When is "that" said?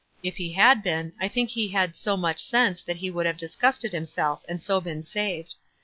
2.81-2.95